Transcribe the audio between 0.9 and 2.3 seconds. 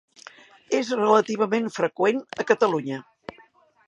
relativament freqüent